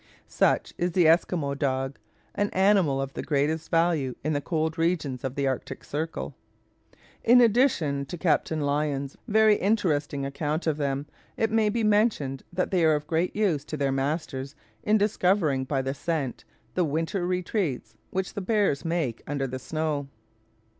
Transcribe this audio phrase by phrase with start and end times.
[0.27, 1.99] Such is the Esquimaux dog,
[2.33, 6.33] an animal of the greatest value in the cold regions of the Arctic circle.
[7.23, 11.05] In addition to Captain Lyon's very interesting account of them,
[11.37, 15.65] it may be mentioned that they are of great use to their masters in discovering
[15.65, 20.07] by the scent the winter retreats which the bears make under the snow.